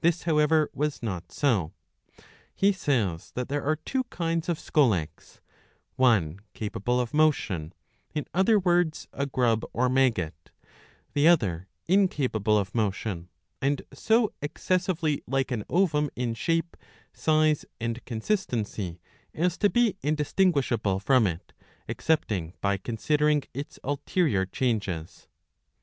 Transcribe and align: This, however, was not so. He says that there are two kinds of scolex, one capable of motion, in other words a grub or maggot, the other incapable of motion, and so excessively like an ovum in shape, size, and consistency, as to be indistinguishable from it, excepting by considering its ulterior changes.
This, 0.00 0.22
however, 0.22 0.70
was 0.72 1.02
not 1.02 1.30
so. 1.30 1.72
He 2.54 2.72
says 2.72 3.32
that 3.32 3.48
there 3.50 3.62
are 3.62 3.76
two 3.76 4.04
kinds 4.04 4.48
of 4.48 4.58
scolex, 4.58 5.42
one 5.96 6.40
capable 6.54 6.98
of 6.98 7.12
motion, 7.12 7.74
in 8.14 8.24
other 8.32 8.58
words 8.58 9.08
a 9.12 9.26
grub 9.26 9.64
or 9.74 9.90
maggot, 9.90 10.52
the 11.12 11.28
other 11.28 11.68
incapable 11.86 12.56
of 12.56 12.74
motion, 12.74 13.28
and 13.60 13.82
so 13.92 14.32
excessively 14.40 15.22
like 15.26 15.50
an 15.50 15.64
ovum 15.68 16.08
in 16.16 16.32
shape, 16.32 16.74
size, 17.12 17.66
and 17.78 18.02
consistency, 18.06 19.02
as 19.34 19.58
to 19.58 19.68
be 19.68 19.96
indistinguishable 20.00 20.98
from 20.98 21.26
it, 21.26 21.52
excepting 21.86 22.54
by 22.62 22.78
considering 22.78 23.42
its 23.52 23.78
ulterior 23.84 24.46
changes. 24.46 25.28